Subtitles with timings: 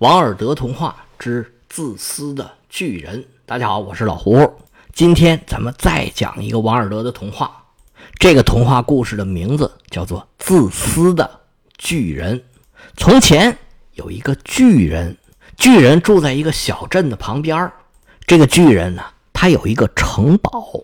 [0.00, 3.22] 王尔德童话之自私的巨人。
[3.44, 4.50] 大家好，我是老胡。
[4.94, 7.66] 今天咱们再讲一个王尔德的童话。
[8.18, 11.30] 这个童话故事的名字叫做《自私的
[11.76, 12.38] 巨人》。
[12.96, 13.54] 从前
[13.92, 15.14] 有一个巨人，
[15.58, 17.70] 巨人住在一个小镇的旁边。
[18.26, 19.04] 这个巨人呢，
[19.34, 20.82] 他有一个城堡，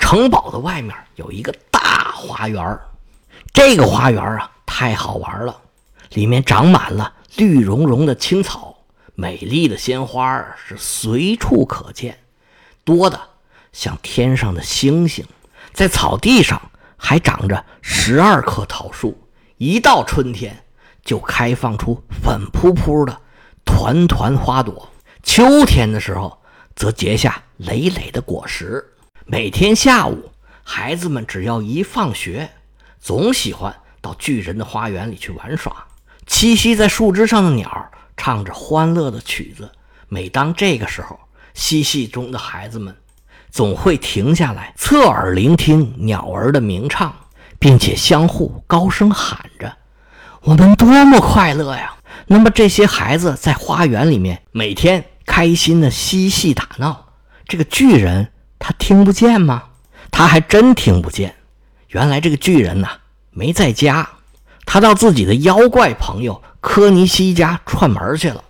[0.00, 2.76] 城堡的外面有一个大花园。
[3.52, 5.56] 这个花园啊，太好玩了，
[6.10, 8.84] 里面长满了绿茸茸的青草，
[9.14, 12.18] 美丽的鲜花是随处可见，
[12.82, 13.20] 多的
[13.72, 15.24] 像天上的星星。
[15.74, 19.28] 在草地上还长着十二棵桃树，
[19.58, 20.64] 一到春天
[21.04, 23.20] 就开放出粉扑扑的
[23.66, 24.88] 团团花朵，
[25.22, 26.40] 秋天的时候
[26.74, 28.82] 则结下累累的果实。
[29.26, 30.30] 每天下午，
[30.62, 32.50] 孩子们只要一放学。
[32.98, 35.85] 总喜欢到巨人的花园里去玩耍。
[36.28, 39.70] 栖息在树枝上的鸟唱着欢乐的曲子。
[40.08, 41.18] 每当这个时候，
[41.54, 42.94] 嬉戏中的孩子们
[43.50, 47.14] 总会停下来，侧耳聆听鸟儿的鸣唱，
[47.58, 49.76] 并且相互高声喊着
[50.42, 51.94] ：“我们多么快乐呀！”
[52.28, 57.06] 那么，这些孩子在花园里面每天开心的嬉戏打闹，
[57.46, 59.64] 这个巨人他听不见吗？
[60.10, 61.36] 他还真听不见。
[61.88, 62.88] 原来这个巨人呐
[63.30, 64.08] 没在家，
[64.66, 68.44] 他到自己的妖怪朋友科尼西家串门去了。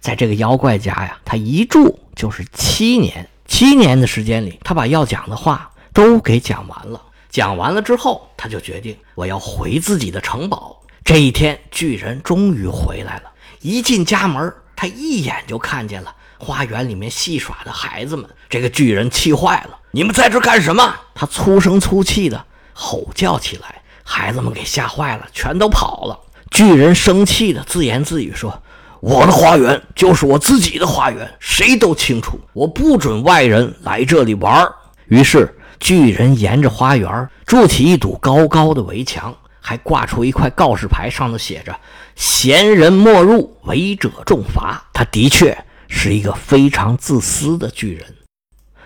[0.00, 3.26] 在这个妖怪家呀，他一住就是七年。
[3.46, 7.00] 七年的时间里，他把要讲的话都给讲完了。
[7.30, 10.82] 讲完了之后，他就决定我要回自己的城堡。
[11.04, 13.30] 这一天，巨人终于回来了。
[13.60, 18.28] 一进家门，他一眼就看见了花园里面戏耍的孩子们。
[18.48, 22.44] 这个巨人气坏了：“你们在这干什么？”他粗声粗气的。
[22.72, 23.81] 吼叫起来，
[24.14, 26.20] 孩子们给吓坏了，全都跑了。
[26.50, 28.62] 巨人生气的自言自语说
[29.00, 34.68] ：“我的花园就是我自己的花园，谁都清楚，我不准外人来这里玩。”
[35.08, 41.74] 于是，巨人沿着花园筑起一堵高高的围墙，还挂出一块告示牌，上头写着
[42.14, 45.56] ：“闲人莫入，违者重罚。”他的确
[45.88, 48.14] 是一个非常自私的巨人。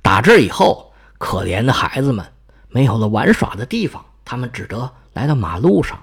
[0.00, 2.24] 打这以后，可怜的孩子们。
[2.72, 5.98] 没有了玩耍的地方，他们只得来到马路上。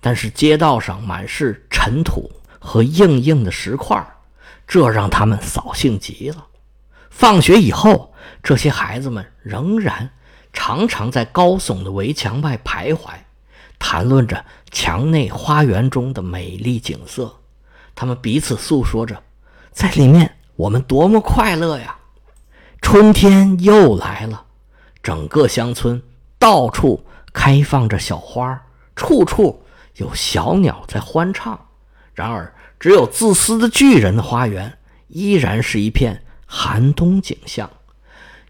[0.00, 4.06] 但是街道上满是尘土和硬硬的石块，
[4.66, 6.46] 这让他们扫兴极了。
[7.10, 10.10] 放学以后，这些孩子们仍然
[10.52, 13.10] 常常在高耸的围墙外徘徊，
[13.78, 17.34] 谈论着墙内花园中的美丽景色。
[17.94, 19.22] 他们彼此诉说着，
[19.72, 21.96] 在里面我们多么快乐呀！
[22.82, 24.44] 春天又来了。
[25.02, 26.00] 整个乡村
[26.38, 27.04] 到处
[27.36, 28.58] 开放着小花，
[28.96, 29.62] 处处
[29.96, 31.66] 有小鸟在欢唱。
[32.14, 37.70] 然而，只有自私的巨人的花园依然是一片寒冬景象。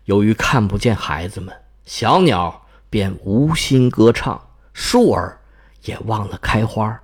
[0.05, 1.53] 由于看不见孩子们，
[1.85, 4.41] 小鸟便无心歌唱，
[4.73, 5.41] 树儿
[5.83, 6.97] 也忘了开花。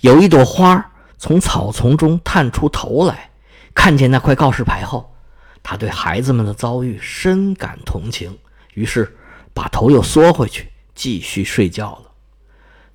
[0.00, 3.30] 有一朵花从草丛中探出头来，
[3.74, 5.14] 看见那块告示牌后，
[5.62, 8.38] 他对孩子们的遭遇深感同情。
[8.72, 9.14] 于是，
[9.52, 12.10] 把头又缩回去，继续睡觉了。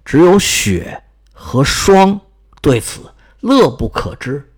[0.06, 1.02] 只有雪
[1.34, 2.22] 和霜
[2.62, 4.54] 对此乐不可支。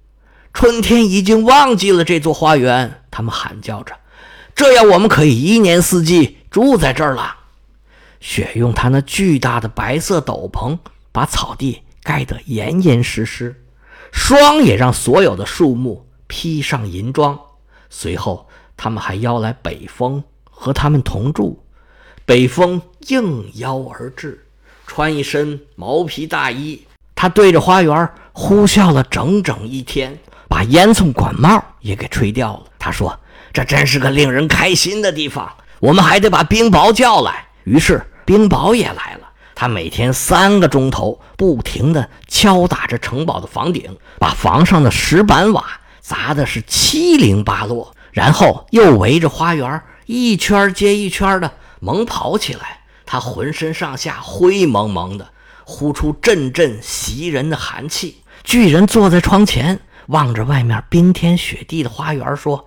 [0.54, 3.96] 春天已经忘记了这座花园，他们喊叫着
[4.54, 7.38] ：“这样，我们可以一年四季住在这儿了。”
[8.20, 10.78] 雪用它那巨大的白色斗篷
[11.14, 13.64] 把草地盖得严严实实，
[14.12, 17.40] 霜也让所有的树木披上银装。
[17.90, 20.22] 随后，他们还邀来北风。
[20.60, 21.64] 和他们同住，
[22.28, 24.46] 北风应邀而至，
[24.86, 26.78] 穿一身毛皮大衣。
[27.16, 32.64] 他对着花园呼啸了整整一天，把烟囱管帽也给吹掉了。
[32.78, 33.18] 他说
[33.54, 35.50] ：“这真是个令人开心的地方。”
[35.80, 37.48] 我们还得把冰雹叫来。
[37.64, 39.30] 于是冰雹也来了。
[39.56, 45.66] 他每天三个钟头不停地敲打着城堡的房顶，把房上的石板瓦
[46.02, 49.82] 砸的是七零八落，然后又围着花园。
[50.06, 55.30] 一圈接一圈的猛跑起来，他浑身上下灰蒙蒙的，
[55.64, 58.22] 呼出阵阵袭人的寒气。
[58.44, 62.66] 巨人坐在窗前，望着外面冰天雪地的花园，说：“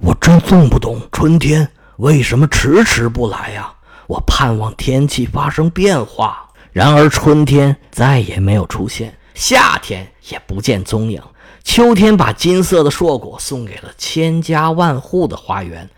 [0.00, 3.72] 我真弄不懂春天为什么迟迟不来呀！
[4.06, 11.20] 我盼望天气发生变化，然而春天再也没有出现，夏天也不见踪影，
[11.64, 15.88] 秋天把金色的硕果送给了千家万户的花园。”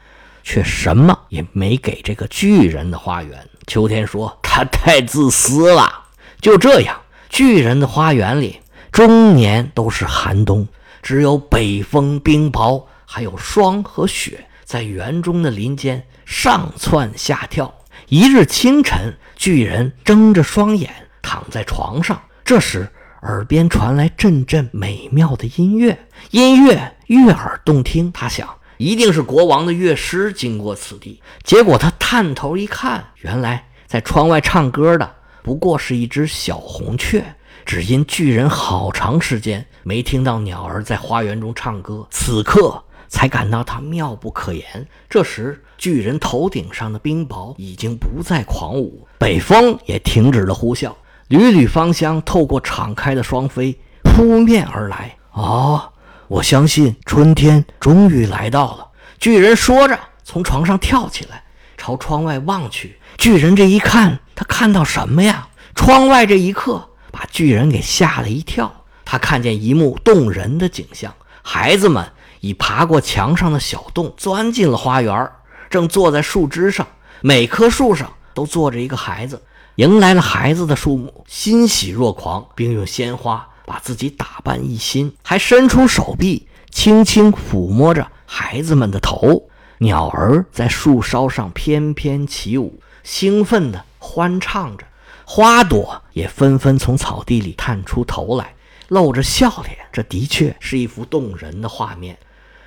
[0.49, 3.47] 却什么也没给这个巨人的花园。
[3.67, 6.07] 秋天说：“他太自私了。”
[6.41, 6.99] 就这样，
[7.29, 8.59] 巨人的花园里
[8.91, 10.67] 终年都是寒冬，
[11.03, 17.71] 只有北风冰雹，还有霜和雪，在园中的林间上蹿下跳。
[18.07, 20.91] 一日清晨，巨人睁着双眼
[21.21, 22.91] 躺在床上，这时
[23.21, 28.11] 耳边传来阵阵美妙的音乐，音乐悦耳动听。
[28.11, 28.49] 他想，
[28.79, 31.21] 一定是国王的乐师经过此地。
[31.45, 35.09] 结果他探头一看，原来在窗外唱歌的
[35.43, 37.23] 不过是一只小红雀。
[37.67, 44.65] 只因巨人好长时间没听到鸟儿在花园中唱歌，此刻才感到它妙不可言。
[45.07, 50.95] 这时，巨人头顶上的冰雹已经不再狂舞，北风也停止了呼啸，
[51.29, 55.15] 缕缕芳香透过敞开的双飞扑面而来。
[55.33, 55.93] 哦，
[56.29, 58.89] 我相信春天终于来到了。
[59.19, 61.43] 巨人说着，从床上跳起来，
[61.77, 62.99] 朝窗外望去。
[63.17, 65.49] 巨人这一看，他看到什么呀？
[65.75, 66.91] 窗外这一刻。
[67.11, 75.31] 把巨人给吓了一跳，他看见一幕动人的景象：孩子们已爬过墙上的小洞，钻进了花园，
[75.71, 76.87] 正坐在树枝上。
[77.23, 79.43] 每棵树上都坐着一个孩子。
[79.77, 89.49] 迎来了孩子的树木欣喜若狂，并用鲜花把自己打扮一新，还伸出手臂轻轻抚摸着孩子们的头。
[89.81, 94.87] 鸟儿在树梢上翩翩起舞，兴奋地欢唱着。
[95.25, 98.55] 花朵也纷纷从草地里探出头来，
[98.89, 99.77] 露着笑脸。
[99.93, 102.17] 这的确是一幅动人的画面。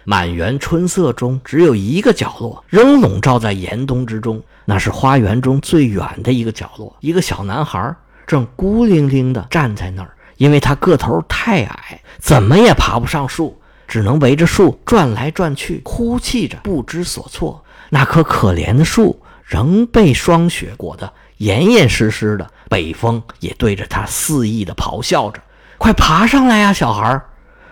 [0.03, 6.95] 满园春色中，只有一个角落仍笼罩在严冬之中，那是花园中最远的一个角落。
[7.01, 7.94] 一个小男孩
[8.25, 17.63] 正孤零零地站在那儿，因为他个头太矮，怎么也爬不上树，只能围着树转来转去，哭泣着不知所措。
[17.91, 21.13] 那棵可怜的树仍被霜雪裹得。
[21.38, 25.39] 严严实实的，北风也对着他肆意地咆哮着
[25.77, 27.21] ：“快爬上来呀，小孩！”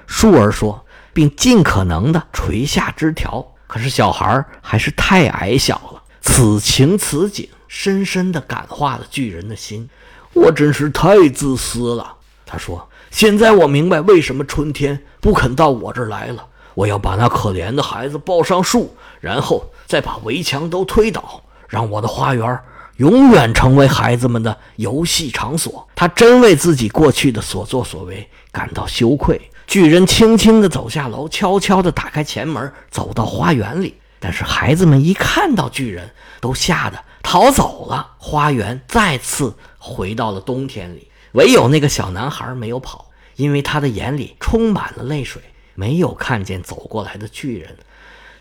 [0.06, 3.44] 树儿说，并尽可能地垂下枝条。
[3.66, 6.04] 可是小孩还是太矮小了。
[6.22, 9.90] 此情此景，深深地感化了巨人的心。
[10.34, 12.18] 我真是太自私了，
[12.52, 16.48] 他说：“现在我明白为什么春天不肯到我这儿来了。
[16.74, 22.60] 我要把那可怜的孩子抱上树，然后再把围墙都推倒，让我的花园。”
[22.98, 25.88] 永远成为孩子们的游戏场所。
[25.96, 29.40] 他真为自己过去的所作所为感到羞愧。
[29.68, 33.96] 巨人轻轻地走下楼，悄悄地打开前门，走到花园里。
[34.20, 36.10] 但是孩子们一看到巨人，
[36.42, 38.16] 都吓得逃走了。
[38.18, 41.09] 花园再次回到了冬天里。
[41.34, 45.42] 唯有那个小男孩没有跑，因为他的眼里充满了泪水，
[45.76, 47.78] 没有看见走过来的巨人。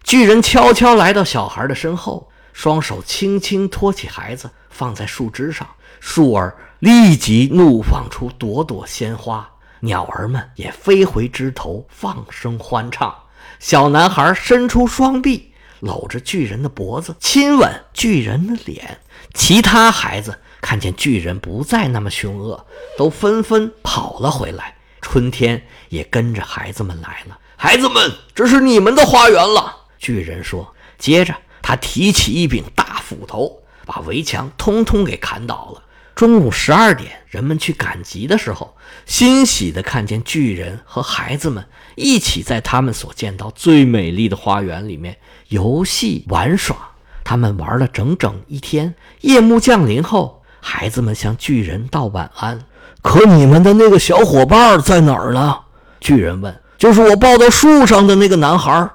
[0.03, 2.31] 巨人悄悄来到小孩的身后。
[2.55, 5.65] 双手轻轻托起孩子，放在树枝上，
[6.01, 9.49] 树儿立即怒放出朵朵鲜花，
[9.79, 13.15] 鸟儿们也飞回枝头，放声欢唱。
[13.61, 18.99] 小男孩伸出双臂，搂着巨人的脖子，亲吻巨人的脸。
[19.35, 22.67] 其他孩子看见巨人不再那么凶恶，
[22.97, 24.77] 都纷纷跑了回来。
[25.01, 27.39] 春天也跟着孩子们来了。
[27.57, 29.77] 孩子们，这是你们的花园了。
[29.99, 31.35] 巨人说，接着。
[31.61, 35.83] 他提起一柄大斧头，把围墙通通给砍倒了。
[36.15, 45.19] 中午十二点，人们去赶集的时候，欣喜地看见巨人和孩子们一起在他们所见到最美丽的花园里面
[45.49, 46.77] 游戏玩耍。
[47.23, 48.95] 他们玩了整整一天。
[49.21, 50.38] 夜幕降临后，
[50.71, 52.61] 孩子们向巨人道晚安。
[53.01, 55.61] 可你们的那个小伙伴在哪儿呢？
[55.99, 56.55] 巨人问。
[56.77, 58.87] 就是我抱到树上的那个男孩。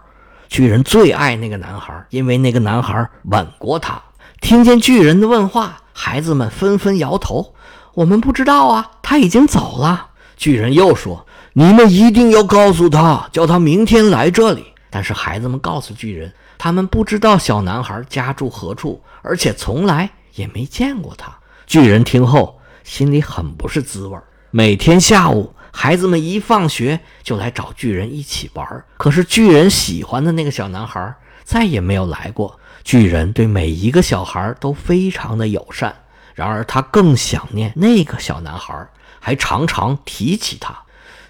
[0.47, 3.99] 巨人最爱那个男孩，因为那个男孩吻过他。
[4.39, 7.55] 听见巨人的问话，孩子们纷纷摇头
[7.95, 21.35] ：“我们不知道啊，他已经走了。”巨人又说：“你们一定要告诉他，叫他明天来这里。”但是孩子们告诉巨人，他们不知道小男孩家住何处，而且从来也没见过他。
[21.65, 24.17] 巨人听后心里很不是滋味。
[24.51, 25.53] 每天下午。
[25.75, 32.59] 孩子们一放学就来找巨人一起玩，可是巨人喜欢的那个小男孩再也没有来过。
[32.83, 35.95] 巨人对每一个小孩都非常的友善，
[36.35, 38.87] 然而他更想念那个小男孩，
[39.19, 40.77] 还常常提起他。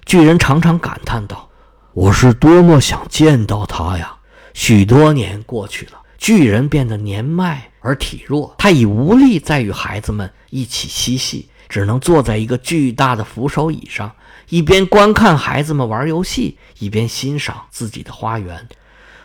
[0.05, 1.49] 巨人常常感叹道
[1.95, 4.17] ：“我是多么想见到他呀！”
[4.53, 14.09] 许多年过去了，巨人变得年迈而体弱，他已无力再与孩子们一起嬉戏，只能坐在一个巨大的扶手椅上。
[14.47, 18.69] 一边观看孩子们玩游戏，一边欣赏自己的花园。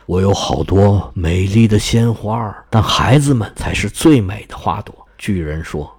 [0.07, 4.93] 我有好多美丽的鲜花，但孩子们才是最美的花朵。
[5.17, 5.97] 巨人说：“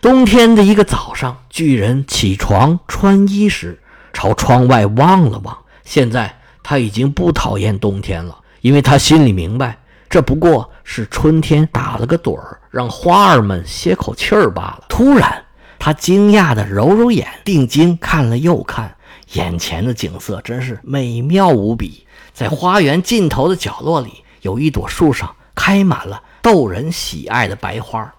[0.00, 3.78] 冬天的一个早上，巨人起床穿衣时，
[4.14, 5.58] 朝窗外望了望。
[5.84, 9.78] 现在他已经不讨厌冬天了，因为他心里明白，
[10.08, 14.84] 这不过是春天打了个盹儿，让花儿们歇口气儿罢了。
[14.88, 15.44] 突然，
[15.78, 18.96] 他惊讶地揉揉眼，定睛看了又看，
[19.34, 22.06] 眼前的景色真是美妙无比。
[22.32, 28.10] 在花园尽头的角落里，有一朵树上开满了逗人喜爱的白花，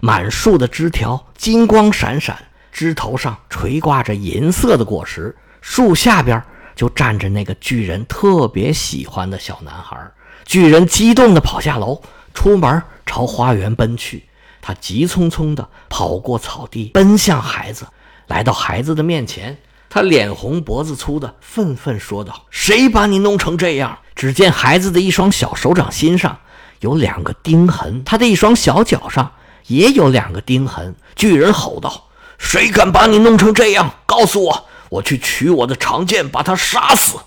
[0.00, 2.36] 满树的枝条金光闪闪，
[2.70, 5.34] 枝头上垂挂着银色的果实。
[5.60, 6.42] 树下边
[6.78, 9.98] 就站着那个巨人特别喜欢的小男孩。
[10.44, 12.00] 巨人激动地跑下楼，
[12.32, 14.28] 出门朝花园奔去。
[14.62, 17.84] 他急匆匆地跑过草地，奔向孩子，
[18.28, 19.58] 来到孩子的面前。
[19.90, 26.38] 他脸红脖子粗的愤愤说道：“谁把你弄成这样？”只见孩子的一双小手掌心上
[26.78, 29.32] 有两个钉痕，他的一双小脚上
[29.66, 30.94] 也有两个钉痕。
[31.16, 32.04] 巨人吼道
[32.38, 33.94] ：“谁敢把你弄成这样？
[34.06, 37.18] 告诉我，我去取我的长剑，把他杀死。”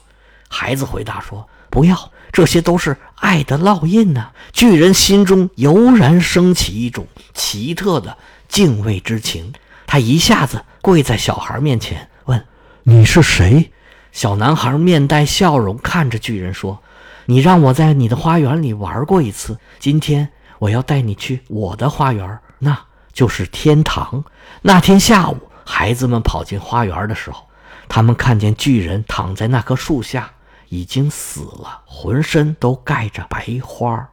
[0.50, 9.54] 孩子回答说：“不要，这些都是爱的烙印呢。”巨人心中油然升起一种奇特的敬畏之情，
[9.88, 12.10] 他一下子跪在小孩面前。
[12.26, 12.46] 问
[12.84, 13.72] 你是谁？
[14.12, 16.84] 小男孩面带笑容看着巨人说
[17.28, 20.28] ：“你让我在你的花园里玩过一次，今天
[20.60, 22.78] 我要带你去我的花园，那
[23.14, 24.26] 就是天堂。”
[24.62, 27.48] 那天下午，孩子们跑进花园的时候，
[27.94, 30.32] 他们看见巨人躺在那棵树下，
[30.70, 34.08] 已经死了，浑身都盖着白花。